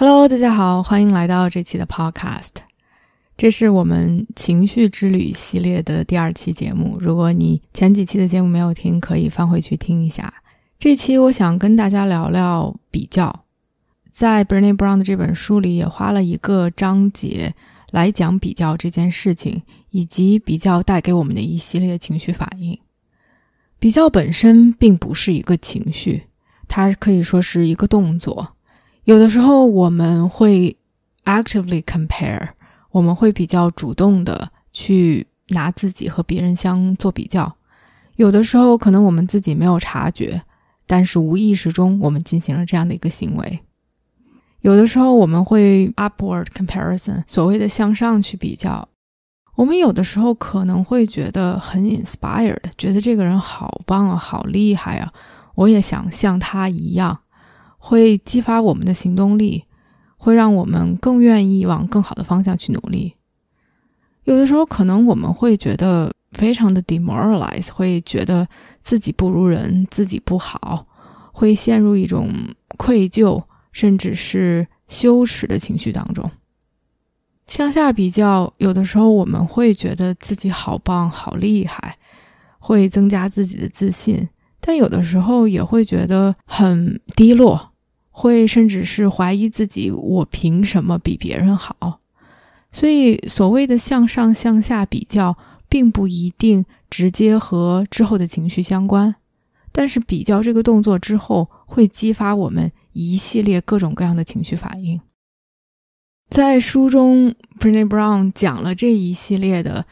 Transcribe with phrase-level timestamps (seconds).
[0.00, 2.52] Hello，大家好，欢迎来到这期的 Podcast。
[3.36, 6.96] 这是我们情绪之旅系列的第二期节目。
[7.00, 10.32] 如果你前几期的节目没有听，可以翻回去听一下。
[10.78, 13.44] 这期我想跟大家聊聊比较。
[14.08, 17.52] 在 Brené Brown 的这本书里，也花了一个章节
[17.90, 22.78] 来讲比较这件事情，以及比较带给我们的一系列情绪反应。
[23.80, 26.22] 比较本身并不是一个情绪，
[26.68, 28.54] 它可以说是一个动作。
[29.08, 30.76] 有的时候我们会
[31.24, 32.50] actively compare，
[32.90, 37.56] 我们会比较主动的去拿自己和别人相做比较。
[38.16, 40.42] 有的时候可能我们自己没有察觉，
[40.86, 43.60] 但是无意识中我们进行了这样的一个行为。
[44.60, 48.86] 有的时候我们会 upward comparison，所谓的向上去比较。
[49.54, 55.10] 我们有的时候可能会觉得很 inspired，觉得这个人好棒啊，好厉害啊，
[55.54, 57.20] 我也想像他一样。
[57.78, 59.64] 会激发我们的行动力，
[60.16, 63.14] 会让我们更愿意往更好的方向去努力。
[64.24, 68.46] 有的时候，可能我们会觉得非常的 demoralize，会觉得
[68.82, 70.86] 自己不如人，自己不好，
[71.32, 72.30] 会陷入一种
[72.76, 76.30] 愧疚甚至是羞耻的情绪当中。
[77.46, 81.96] 向下比较，有的时候我们会觉得自己好棒、好厉害，
[82.58, 84.28] 会增加自己的自信。
[84.60, 87.72] 但有的时候也会觉得很低落，
[88.10, 92.00] 会甚至是怀疑自己：我凭什么比别人好？
[92.70, 95.36] 所以，所谓的向上向下比较，
[95.70, 99.14] 并不一定直接和之后的情绪相关。
[99.72, 105.00] 但是，比较这个动作之后，会激发我们一系列各种各样的情绪反应。
[106.28, 109.86] 在书中，Brené Brown 讲了这一系列的，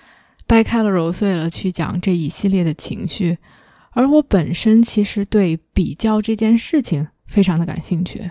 [0.47, 3.39] 掰开了揉碎了去讲这一系列的情绪。
[3.97, 8.31] 而我本身其实对比较这件事情非常的感兴趣，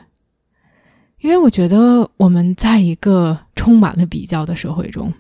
[1.20, 5.12] 因为我觉得我们在一个充满了比较的社会中，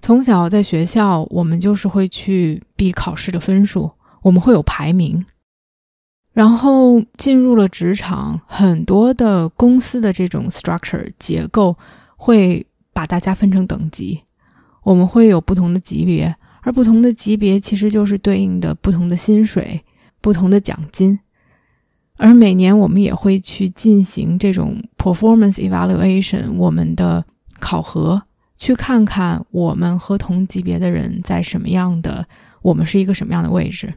[0.00, 3.90] 从小在学校我们就是会去比考试的分数，
[4.22, 5.26] 我们会有排名，
[6.32, 11.76] 然后进入了职场，很多的公司的这种 structure 结构
[12.14, 14.22] 会把大家分成等级，
[14.84, 16.36] 我们会有不同的级别。
[16.68, 19.82] 而不同的级别其实就是对应的不同的薪水、
[20.20, 21.18] 不同的奖金，
[22.18, 27.24] 而每年我们也会去进行这种 performance evaluation，我们的
[27.58, 28.20] 考核，
[28.58, 32.28] 去看看我们和同级别的人在什么样的，
[32.60, 33.94] 我们是一个什么样的位置。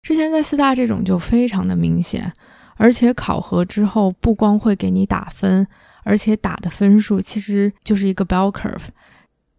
[0.00, 2.32] 之前在四大这种就非常的明显，
[2.76, 5.66] 而且考核之后不光会给你打分，
[6.02, 8.88] 而且打的分数其实就是一个 bell curve。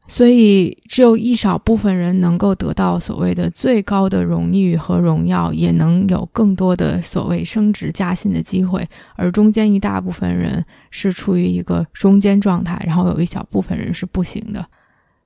[0.06, 14.64] 所以，只有一少部分人能够得到所谓的最高的荣誉和荣耀，也能有更多的所谓升职加薪的机会，而中间一大部分人是处于一个中间状态，然后有一小部分人是不行的。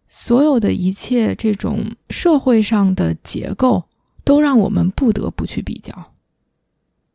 [0.07, 3.83] 所有的一切这种社会上的结构，
[4.23, 6.13] 都让我们不得不去比较。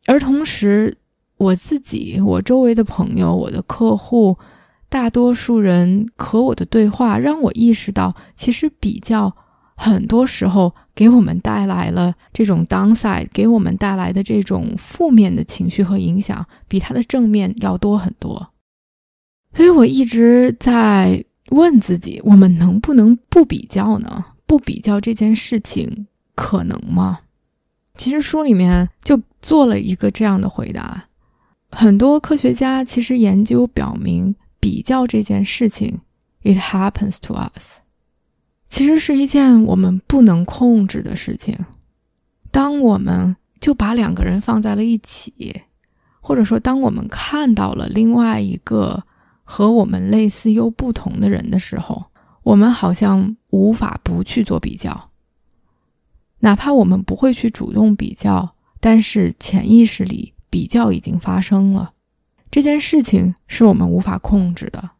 [0.05, 0.97] 而同时，
[1.37, 4.37] 我自己、我周围的朋友、我的客户。
[4.93, 9.35] 大多数人和我的对话让我意识到，其实比较
[9.75, 18.51] 很多时候给我们带来了这种 downside，给我们带来的这种负面的情绪和影响，比它的正面要多很多。
[19.55, 24.23] 所以我一直在问自己：我们能不能不比较呢？
[24.45, 26.05] 不比较这件事情
[26.35, 27.21] 可能吗？
[27.97, 31.05] 其实书里面就做了一个这样的回答。
[31.71, 34.35] 很多科学家其实研究表明。
[34.63, 35.99] 比较这件事情
[36.43, 37.79] ，it happens to us，
[38.65, 41.53] 其实是一件我们不能控制的事情。
[42.49, 45.63] 当我们就把两个人放在了一起，
[46.21, 49.03] 或者说当我们看到了另外一个
[49.43, 52.05] 和我们类似又不同的人的时候，
[52.43, 55.09] 我们好像无法不去做比较。
[56.39, 61.92] 哪怕我们不会去主动比较，但是潜意识里比较已经发生了。
[62.53, 64.91] 这件事情是我们无法控制的，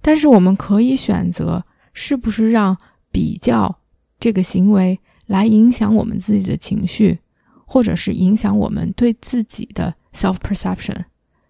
[0.00, 2.78] 但是我们可以选择是不是让
[3.10, 3.80] 比较
[4.20, 7.18] 这个行为来影响我们自己的情绪，
[7.66, 10.96] 或者是影响我们对自己的 self perception，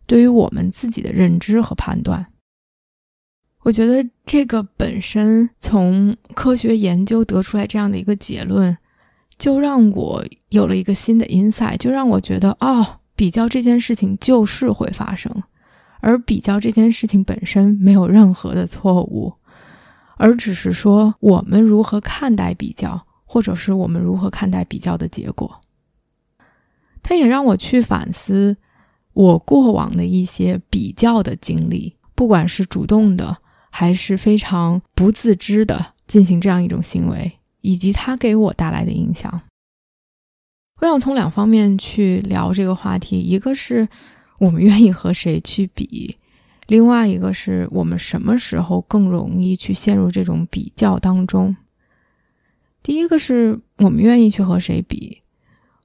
[0.07, 2.29] 对于我们自己的认知和判断。
[3.65, 8.75] 我觉得这个本身从科学研究得出来这样的一个结论，
[9.37, 15.31] 就让我有了一个新的 insight，就让我觉得哦，比较这件事情就是会发生，
[16.01, 19.33] 而比较这件事情本身没有任何的错误，
[20.17, 25.61] 而只是说我们如何看待比较，或者是我们如何看待比较的结果。
[27.03, 28.57] 它也让我去反思
[29.13, 33.39] 我过往的一些比较的经历，不管是主动的。
[33.75, 39.41] 还是非常不自知的进行这样一种行为，以及它给我带来的影响。
[40.83, 43.89] 我想从两方面去聊这个话题：一个是
[44.41, 46.17] 我们愿意和谁去比，
[46.67, 51.57] 另外一个是我们什么时候更容易去陷入这种比较当中。
[52.83, 55.23] 第一个是我们愿意去和谁比，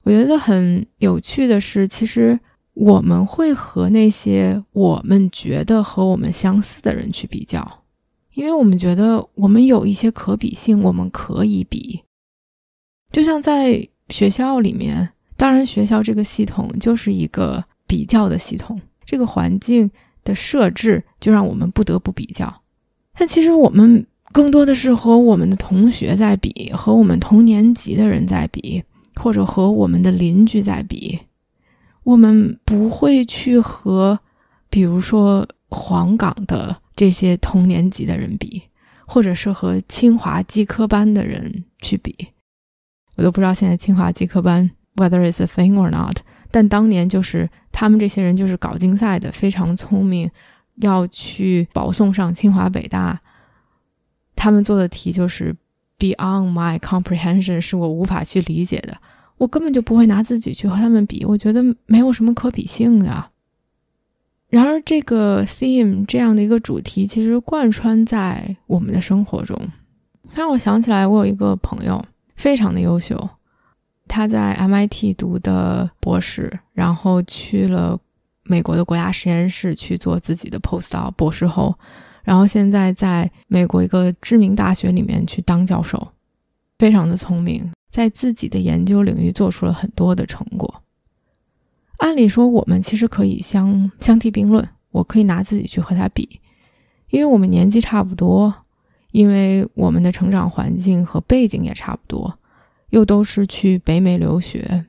[0.02, 2.38] 我觉得很有趣的是，其实。
[2.80, 7.82] 我们会和那些我们觉得和我们相似的人去比较，
[8.34, 12.04] 因为我们觉得我们有一些可比性，我们可以比。
[13.10, 19.90] 就像在学校里面，当然学校这个系统就是一个比较的系统，这个环境
[20.24, 22.62] 的设置就让我们不得不比较。
[23.16, 28.82] 但其实我们更多的是和我们的同学在比，和我们同年级的人在比，
[29.16, 31.18] 或者和我们的邻居在比。
[32.04, 34.18] 我们不会去和，
[34.70, 38.62] 比如说黄冈的这些同年级的人比，
[39.06, 42.14] 或者是和清华基科班的人去比。
[43.18, 46.16] 我都不知道现在清华基科班 whether it's a thing or not。
[46.50, 50.30] 但当年就是他们这些人就是搞竞赛的，非常聪明，
[50.76, 53.20] 要去保送上清华北大。
[54.34, 55.54] 他们做的题就是
[55.98, 58.96] beyond my comprehension，是我无法去理解的。
[59.36, 63.30] 我根本就不会拿自己去和他们比，我觉得没有什么可比性呀。
[64.48, 69.54] 然而，这个 theme 这样的一个主题其实贯穿在我们的生活中。
[70.32, 72.02] 让我想起来，我有一个朋友
[72.38, 73.28] 非常的优秀，
[74.06, 77.98] 他在 MIT 读的博士，然后去了
[78.44, 81.76] 美国的国家实验室去做自己的 postdoc 博士后，
[82.22, 86.12] 然后现在在美国一个知名大学里面去当教授，
[86.78, 87.70] 非常的聪明。
[87.90, 90.82] 在自己的研究领域做出了很多的成果。
[91.96, 96.40] 按理说，我们其实可以相相提并论，我可以拿自己去和他比，
[97.10, 98.54] 因为我们年纪差不多，
[99.12, 102.38] 因为我们的成长环境和背景也差不多，
[102.90, 104.86] 又都是去北美留学，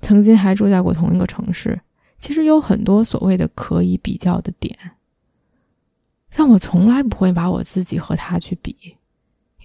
[0.00, 1.80] 曾经还住在过同一个城市，
[2.18, 4.76] 其实有很多所谓的可以比较的点。
[6.34, 8.76] 但我从来不会把我自己和他去比，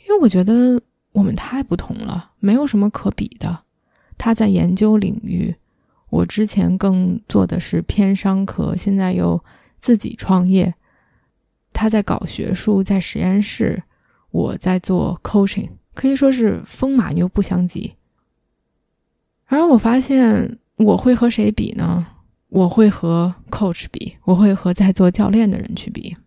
[0.07, 0.81] 因为我觉得。
[1.13, 3.61] 我们太不同了，没有什么可比的。
[4.19, 5.55] 他在研究领域，
[6.11, 9.43] 我之前更做的是偏商科，现在又
[9.79, 10.75] 自己创业。
[11.77, 13.83] 他在搞学术，在实验室，
[14.31, 17.93] 我在做 coaching，可以说是风马牛不相及。
[19.45, 22.07] 而我发现，我会和谁比呢？
[22.49, 26.17] 我会和 coach 比，我会和在做教练的人去比。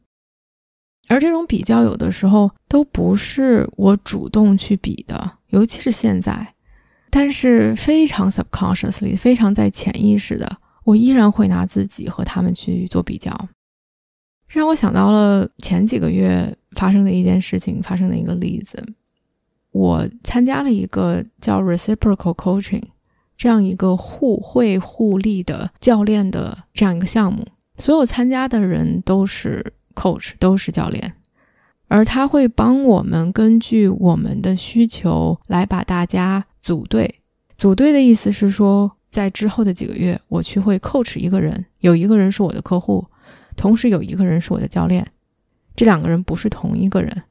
[1.09, 6.55] 而这种比较有的时候都不是我主动去比的，尤其是现在。
[7.11, 13.37] 但是非常 subconsciously，非常在潜意识的，我依然会拿自己和他们去做比较，
[14.51, 18.85] 让我想到了前几个月发生的一件事情，发生的一个例子。
[19.71, 22.83] 我参加了一个叫 reciprocal coaching
[23.37, 27.47] 这样一个互惠互利的教练的这样一个项目，
[27.79, 29.73] 所有参加的人都是。
[29.93, 31.13] coach 都是教练，
[31.89, 37.17] 而他会帮我们根据我们的需求来把大家组队。
[37.59, 43.05] 组队的意思是说，在之后的几个月，我去会 coach 一个人，有一个人是我的客户，
[43.61, 45.07] 同时有一个人是我的教练，
[45.77, 47.23] 这两个人不是同一个人，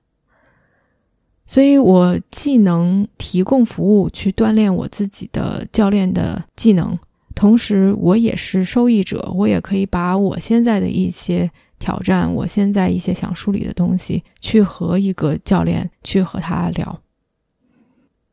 [1.48, 6.96] 所以我既能提供服务去锻炼我自己的教练的技能，
[7.34, 11.50] 同时我也是受益者，我也可以把我现在的一些。
[11.80, 17.00] 挑战我现在一些想梳理的东西，去和一个教练去和他聊。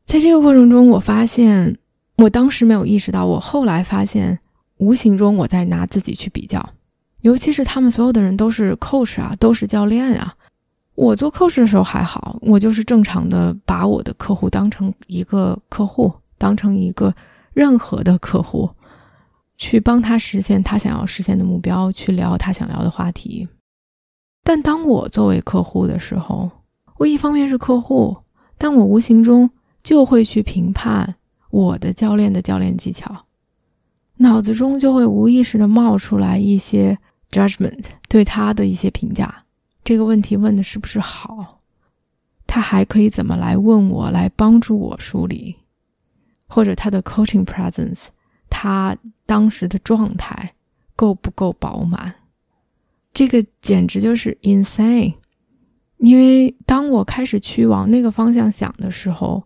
[0.05, 1.77] 在这个过程中，我发现
[2.17, 4.37] 我当时没有意识到，我后来发现，
[4.79, 6.61] 无形中我在拿自己去比较。
[7.27, 10.33] 尤其是他们所有的人都是 coach 啊，都是教练啊。
[10.95, 17.13] 我做 coach 的时候还好，我就是正常的把我的客户当成一个客户，当成一个
[17.53, 18.69] 任何的客户。
[19.57, 23.45] 去帮他实现他想要实现的目标，去聊他想聊的话题。
[24.43, 26.49] 但当我作为客户的时候，
[26.97, 28.15] 我一方面是客户，
[28.57, 29.49] 但我无形中
[29.83, 31.15] 就会去评判
[31.49, 33.25] 我的教练的教练技巧，
[34.17, 36.97] 脑子中就会无意识的冒出来一些
[37.31, 39.43] judgment，对他的一些评价。
[39.83, 41.61] 这个问题问的是不是好？
[42.45, 45.55] 他还可以怎么来问我，来帮助我梳理？
[46.47, 48.05] 或者他的 coaching presence，
[48.49, 50.53] 他当时的状态
[50.95, 52.15] 够不够饱满？
[53.13, 55.15] 这个简直就是 insane。
[55.97, 59.43] 因为当我开始去往那个方向想的时候，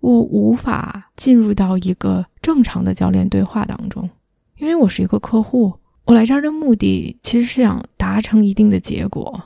[0.00, 4.08] 我无法进入到一个正常的教练对话当中，
[4.56, 5.72] 因为我是一个客户，
[6.04, 9.42] 我来这儿的目的其实是想达成一定的结果，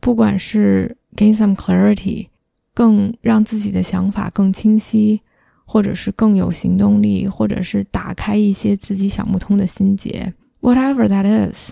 [0.00, 2.28] 不管是 gain some clarity，
[2.74, 5.22] 更让自己的想法更清晰，
[5.64, 11.70] 或者是更有行动力，或者是打开一些自己想不通的心结，whatever that is。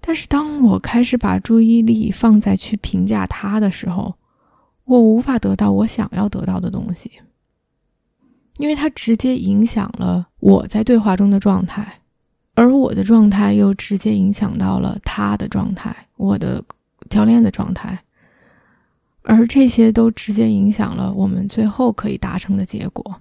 [0.00, 4.14] 但是当我开始把注意力放在去评价他的时候，
[4.84, 7.10] 我无法得到我想要得到的东西，
[8.58, 12.00] 因为它直接影响了我在对话中的状态，
[12.56, 16.60] 而我的状态又直接影响到了他的状态，我的
[17.08, 17.96] 教练的状态，
[19.22, 23.20] 而这些都直接影响了我们最后可以达成的结果。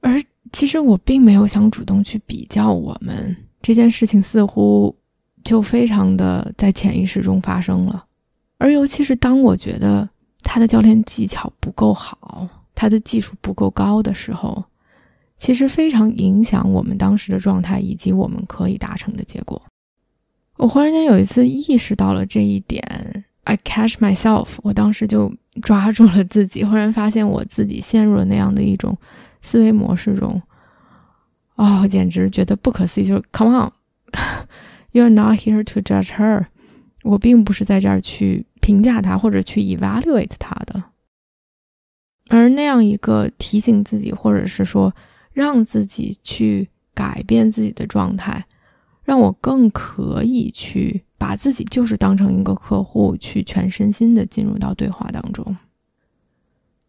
[0.00, 0.22] 而
[0.52, 4.94] 其实我并没有想主动去比较我们这件事情，似乎。
[5.44, 8.04] 就非常的在潜意识中发生了，
[8.58, 10.08] 而尤其是当我觉得
[10.42, 14.64] 他的教练技巧不够好，他的技术不够高的时候，
[15.38, 19.60] 其实非常影响我们当时的状态以及我们可以达成的结果。
[20.56, 28.96] 我忽然间有一次意识到了这一点，I catch myself，我当时就抓住了自己，忽然发现我自己陷入了那样的一种
[29.42, 30.40] 思维模式中，
[31.56, 33.72] 哦，简直觉得不可思议，就是 Come on。
[34.92, 36.46] You're not here to judge her。
[37.02, 40.82] 我并不是在这儿去评价她或者去 evaluate 她的，
[42.30, 44.94] 而那样一个提醒自己，或者是说
[45.36, 48.42] 让自己去改变自己的状态，
[49.04, 55.54] 让我更可以去把自己就是当成一个客户，去全身心的进入到对话当中。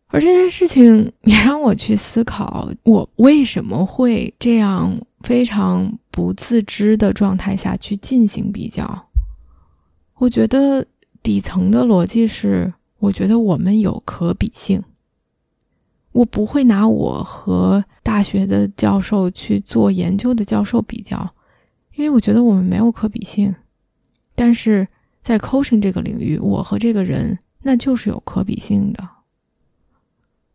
[0.08, 4.98] 而这件事情也让我去思考，我为什么会这样。
[5.22, 9.08] 非常不自知的状态下去进行比较，
[10.20, 10.86] 我觉得
[11.24, 14.82] 底层的逻辑是，我觉得我们有可比性。
[16.18, 21.30] 我不会拿我和大学的教授去做研究的教授比较，
[21.96, 23.54] 因为我觉得我们没有可比性。
[24.34, 24.88] 但是
[25.22, 29.08] 在 coaching 这个领域，我和这个人那就是有可比性的。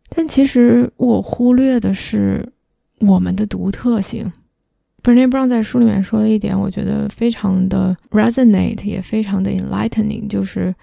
[0.09, 2.51] 但其实我忽略的是
[2.99, 4.29] 我们的独特性。
[5.01, 10.75] Bernie Brown 在书里面说了一点，我觉得非常的 resonate，也非常的 enlightening，就是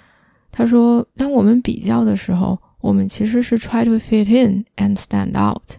[0.51, 5.77] 他说，当我们比较的时候，我们其实是 try to fit in and stand out，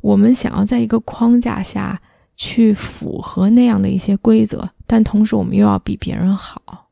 [0.00, 2.00] 我们想要在一个框架下
[2.36, 6.88] 去符合那样的一些规则，但同时我们又要比别人好。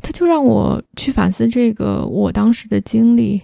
[0.00, 3.42] 他就让我去反思这个我当时的经历，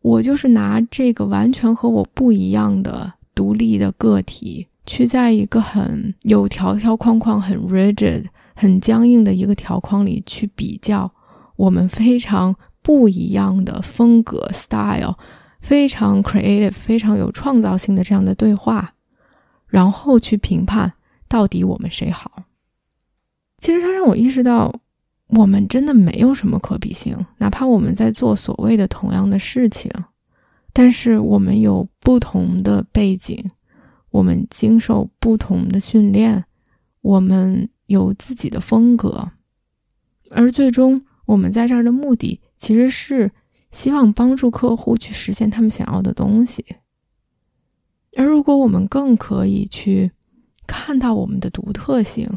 [0.00, 4.66] 我就是拿这个完全和我不一样的独立的个体。
[4.86, 11.12] 去在一个很有条条框框、很 rigid、很僵硬的一个条框里去比较
[11.56, 12.56] 我们非常
[12.88, 15.18] 不一样的风格 style，
[15.60, 18.94] 非常 creative、非常有创造性的这样的对话，
[19.66, 20.90] 然后去评判
[21.28, 22.44] 到底我们谁好。
[23.58, 24.74] 其实它让我意识到，
[25.26, 29.92] 我们真的没有什么可比性，哪怕我们在做所谓的同样的事情，
[30.72, 33.50] 但是我们有不同的背景。
[34.08, 36.42] 我们经受不同的训练，
[37.02, 39.30] 我们有自己的风格，
[40.30, 43.30] 而最终我们在这儿的目的其实是
[43.70, 46.64] 希望帮助客户去实现他们想要的东西。
[48.16, 50.10] 而如果我们更可以去
[50.66, 52.28] 看到我们的独特性，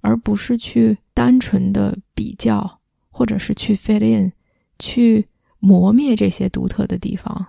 [0.00, 4.32] 而不是去单纯的比较，或者是去 fit in，
[4.78, 7.46] 去磨灭这些独特的地方。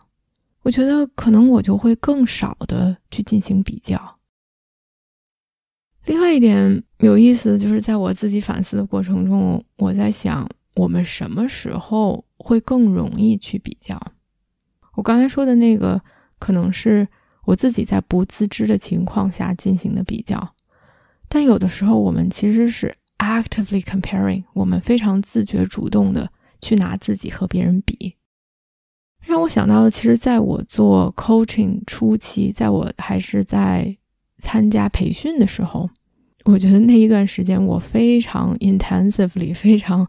[0.63, 4.19] 我觉得可能我就会更少的去进行比较。
[6.05, 13.99] 另外一点有意思的就是，在我自己反思的过程中，我在想，我们什么时候会更容易去比较？
[14.95, 16.01] 我刚才说的那个，
[16.39, 17.07] 可能是
[17.45, 20.55] 我自己在不自知的情况下进行的比较，
[21.27, 28.15] 但有的时候我们其实是 actively comparing，我们非常自觉主动的去拿自己和别人比。
[29.23, 33.95] 让我想到的，其实在我做 coaching 初期，在我还是在
[34.39, 35.89] 参加培训的时候，
[36.45, 40.07] 我觉得那一段时间我非常 intensively、非常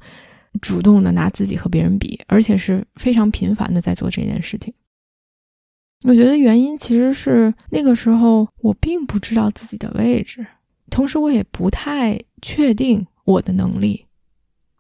[0.61, 4.73] 主动的拿自己和别人比，而且是非常频繁的在做这件事情。
[6.04, 10.44] 我觉得原因其实是那个时候我并不知道自己的位置，
[10.90, 14.04] 同时我也不太确定我的能力。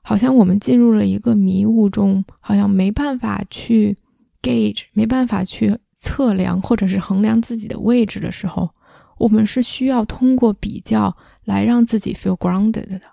[0.02, 3.96] 好像我们进入了一个迷雾中，好像没办法去
[4.42, 8.68] gauge，没办法去测量或者是衡量自己的位置的时候，
[9.18, 13.11] 我们是需要通过比较来让自己 feel grounded 的。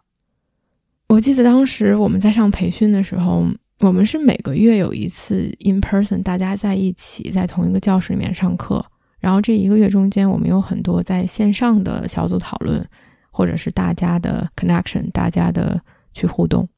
[1.10, 3.44] 我记得当时我们在上培训的时候，
[3.80, 8.86] 我们是每个月有一次 in person，大家在一起在同一个教室里面上课，
[9.20, 12.88] 然后这一个月中间，我们有很多在线上的小组讨论，
[13.32, 15.82] 或者是大家的 connection，大家的
[16.14, 16.70] 去互动。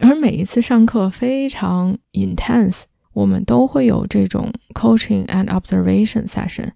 [0.00, 6.70] 而每一次上课非常 intense，我们都会有这种 coaching and observation session。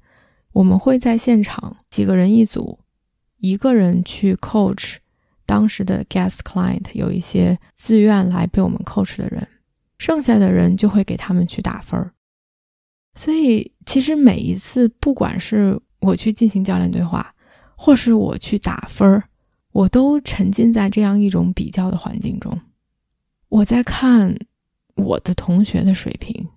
[0.52, 2.80] 我们会在现场几个人一组，
[3.38, 4.96] 一个人去 coach
[5.52, 9.46] 当时的 guest client，有一些自愿来被我们 coach 的人，
[9.98, 12.10] 剩下的人就会给他们去打分儿。
[13.16, 17.34] 所以其实每一次，不管是我去进行教练对话，
[17.76, 19.24] 或是我去打分儿，
[19.72, 22.58] 我都沉浸在这样一种比较的环境中。
[23.50, 24.34] 我在看
[24.94, 26.48] 我的同学的水平，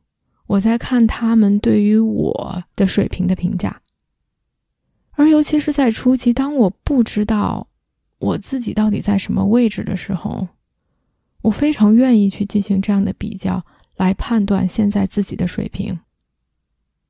[0.48, 3.82] 我在看他们对于我的水平的评价，
[5.12, 7.68] 而尤其是在初期，当我不知道
[8.20, 10.48] 我自己到底在什么位置的时候，
[11.42, 13.64] 我非常愿意去进行这样的比较，
[13.98, 16.00] 来判断现在自己的水平。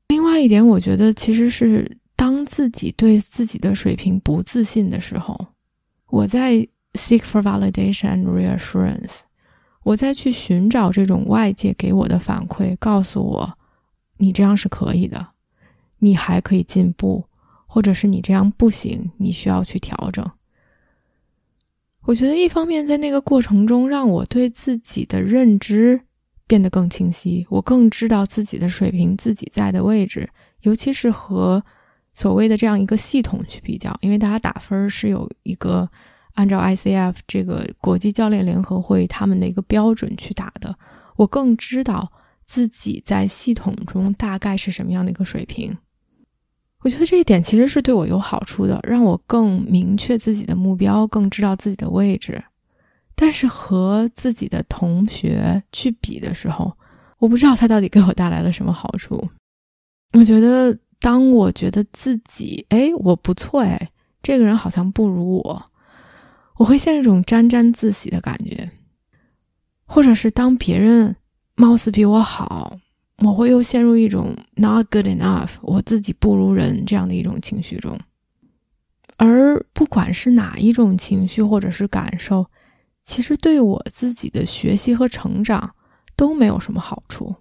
[0.08, 5.46] 另外一点，我觉得其实是当自己对自己的水平不自信的时候，
[6.08, 6.52] 我在
[6.94, 9.20] seek for validation and reassurance。
[9.82, 13.58] 我再去寻找这种外界给我的反馈，告诉我，
[14.16, 15.28] 你这样是可以的，
[15.98, 17.24] 你还可以进步，
[17.66, 20.28] 或者是你这样不行，你需要去调整。
[22.06, 26.00] 我觉得一方面在那个过程中，让我对自己的认知
[26.46, 30.28] 变得更清晰，我更知道自己的水平，自己在的位置，
[30.60, 31.62] 尤其是和
[32.14, 35.88] 所谓的这样一个系统去比较，因为大家打分是有一个。
[36.36, 40.76] 按照 ICF 这个国际教练联合会他们的一个标准去打的，
[41.16, 42.12] 我更知道
[42.44, 45.74] 自己在系统中大概是什么样的一个水平。
[46.86, 52.40] 我觉得这一点其实是对我有好处的，让我更明确自己的目标，更知道自己的位置。
[53.16, 56.72] 但是和自己的同学去比的时候，
[57.18, 59.28] 我不知道他到底给我带来了什么好处。
[60.12, 63.90] 我觉得当我觉得自己哎我不错哎，
[64.22, 65.70] 这个人好像不如我。
[66.56, 68.70] 我会陷入一种沾沾自喜的感觉，
[69.86, 71.16] 或者是当别人
[71.56, 72.78] 貌似比我好，
[73.24, 77.98] 我会又陷入一种 not good enough，我自己不如人这样的一种情绪中。
[79.16, 82.46] 而不管是哪一种情绪或者是感受，
[83.04, 85.74] 其实对我自己的学习和成长
[86.14, 87.34] 都没有什么好处。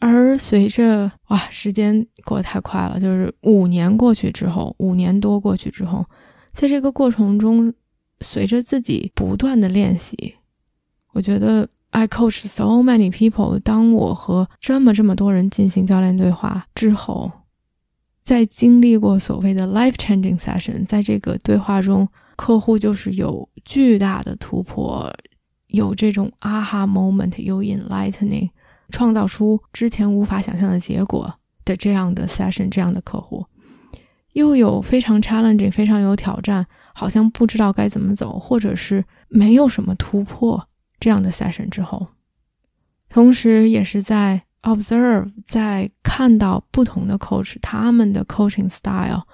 [0.00, 6.04] 而随着哇，时间过得太快了，就是五年过去之后，五年多过去之后。
[6.52, 7.72] 在这个过程中，
[8.20, 10.34] 随着自己不断的练习，
[11.12, 13.60] 我觉得 I coach so many people。
[13.60, 17.30] 当我和这么这么多人进行教练对话之后，
[18.24, 25.08] 在经历过所谓的 life changing session，在这个对话中，客户就是有巨大的突破，
[25.68, 28.50] 有这种 aha moment，有 enlightening，
[28.90, 31.32] 创造出之前无法想象的结果
[31.64, 33.46] 的这样的 session，这样的客户。
[34.32, 40.66] 又有非常 challenging、非常有挑战，好像不知道该怎么走，或者是没有什么突破
[41.04, 42.06] 这样的 session 之后，
[43.10, 49.24] 同时也是在 observe，在看到不同的 coach 他们的 coaching style，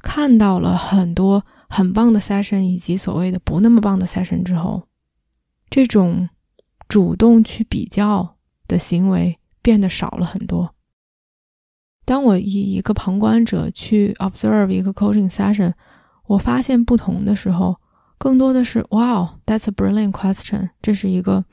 [0.00, 4.86] 看到了很多很棒的 session 以及所谓的不那么棒的 session 之后，
[5.68, 6.28] 这种
[6.86, 8.36] 主动去比较
[8.68, 10.72] 的行为变得少了很多。
[12.04, 15.72] 当我以一个旁观者去 observe 一个 coaching session，
[16.26, 17.80] 我发现不同的时候，
[18.18, 21.44] 更多的是 Wow，that's a brilliant question，这是一个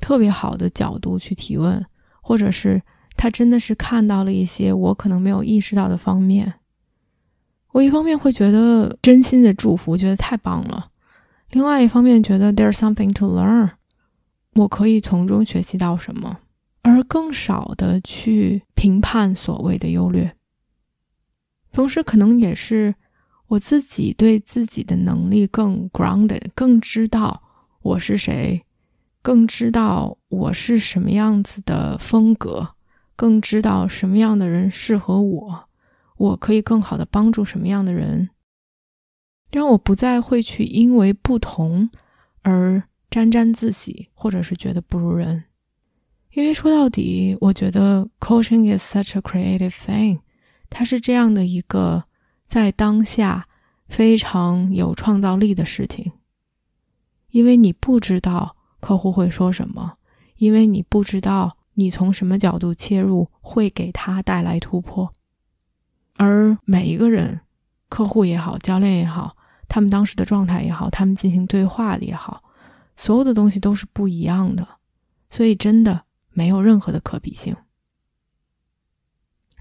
[0.00, 1.84] 特别好的角度去提问，
[2.22, 2.80] 或者是
[3.16, 6.54] 他真的是看到了一些我可能没有意识到的方面。
[7.72, 10.88] 我一方面会觉得真心的祝福，觉得太棒了；
[11.50, 13.70] 另外一方面觉得 there's something to learn，
[14.54, 16.38] 我可以从中学习到什么。
[16.82, 20.34] 而更少的去评判所谓的优劣，
[21.72, 22.94] 同时可能也是
[23.52, 27.42] 我自己对自己的能力更 grounded，更知道
[27.82, 28.64] 我是谁，
[29.20, 32.74] 更知道我是什么样子的风格，
[33.14, 35.68] 更知道什么样的人适合我，
[36.16, 38.30] 我可以更好的帮助什么样的人，
[39.50, 41.90] 让我不再会去因为不同
[42.40, 45.44] 而沾沾自喜，或者是觉得不如人。
[46.32, 50.20] 因为说到底，我觉得 coaching is such a creative thing，
[50.70, 52.04] 它是这样的一个
[52.52, 53.48] 在当下
[53.88, 56.12] 非常有创造力的事情。
[57.30, 59.96] 因为你不知道客户会说什么，
[60.36, 65.10] 因为你不知道你从什么角度切入会给他带来突破。
[66.18, 67.40] 而每一个人，
[67.88, 69.34] 客户也好，教练也好，
[69.66, 72.44] 他们当时的状态也好，他们进行对话的也好，
[72.96, 74.68] 所有的东西都是不一样的，
[75.30, 77.56] 所以真的没有任何的可比性。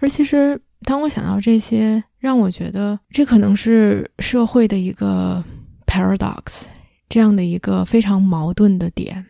[0.01, 5.43] 而其实，当我想到这些，让我觉得这可能是社会的一个
[5.85, 6.63] paradox，
[7.09, 9.25] 这样的一个非常矛盾的点。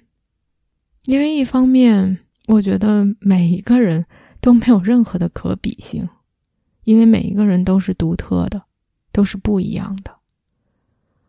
[1.05, 4.05] 因为一方面，我觉得每一个人
[4.39, 6.07] 都没有任何的可比性。
[6.83, 8.59] 因为每一个人都是独特的，
[9.11, 10.11] 都是不一样的，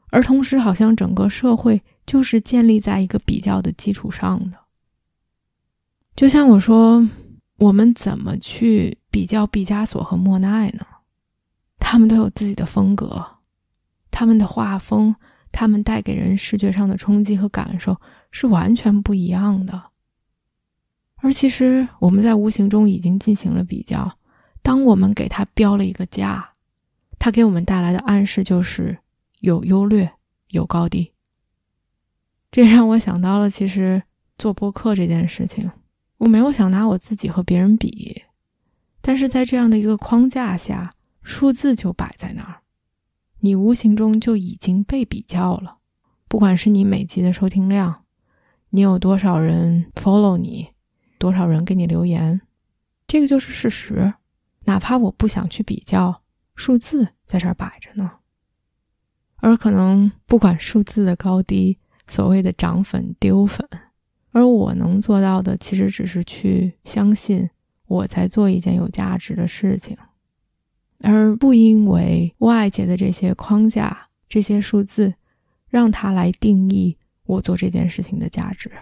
[0.09, 4.59] 而同时，好像整个社会就是建立在一个比较的基础上的。
[6.17, 7.07] 就像我说，
[7.59, 10.85] 我们怎么去比较毕加索和莫奈呢？
[11.79, 13.25] 他们都有自己的风格，
[14.11, 15.14] 他们的画风，
[15.53, 19.81] 他们带给人视觉上的冲击和感受是完全不一样的。
[21.16, 24.11] 而其实，我们在无形中已经进行了比较。
[24.62, 26.53] 当我们给他标了一个价，
[27.18, 28.98] 他给我们带来的暗示就是
[29.40, 30.11] 有优劣，
[30.48, 31.12] 有高低。
[32.51, 34.03] 这让我想到了，其实
[34.38, 35.70] 做播客这件事情，
[36.18, 38.22] 我没有想拿我自己和别人比，
[39.03, 42.62] 但是在这样的一个框架下，数字就摆在那儿，
[43.41, 45.79] 你无形中就已经被比较了。
[46.29, 48.05] 不管是你每集的收听量，
[48.71, 50.69] 你有多少人 follow 你，
[51.19, 52.41] 多少人给你留言，
[53.07, 54.15] 这个就是事实。
[54.65, 56.23] 哪怕我不想去比较，
[56.55, 58.19] 数字在这儿摆着呢。
[59.37, 63.69] 而可能不管数字的高低，所谓的涨粉丢粉，
[64.31, 67.51] 而我能做到的，其实只是去相信
[67.93, 69.95] 我才做一件有价值的事情，
[71.01, 75.13] 而不因为外界的这些框架、这些数字，
[75.69, 78.73] 让它来定义我做这件事情的价值。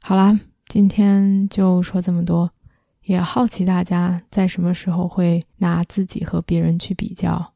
[0.00, 2.52] 好啦，今天就说这么多。
[3.02, 7.54] 也好奇大家在什么时候会拿自己和别人去比较，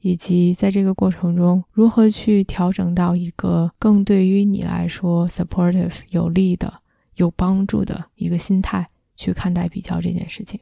[0.00, 6.81] 以及在这个过程中如何去调整到一个更对于你来说 supportive 有利的、
[7.16, 10.60] 有帮助的一个心态去看待比较这件事情。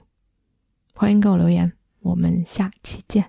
[0.95, 3.25] 欢迎给我留言，我们下期见。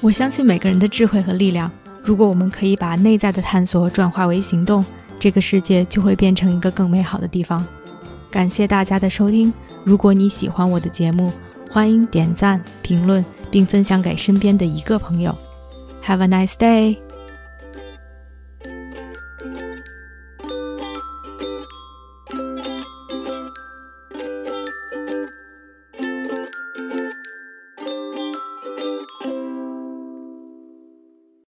[0.00, 1.70] 我相信每个人的智慧和力量。
[2.04, 4.84] 如果我们可以把内在的探索转化为行动，
[5.18, 7.66] 这个世界就会变成一个更美好的地方。
[8.30, 9.52] 感谢大家的收听。
[9.84, 11.32] 如果你喜欢我的节目，
[11.68, 15.36] 欢迎点赞、评论并分享给身边的一个朋友。
[16.04, 17.05] Have a nice day.